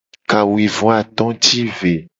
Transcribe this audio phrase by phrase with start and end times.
[0.29, 1.93] Kawuivoato ti ve.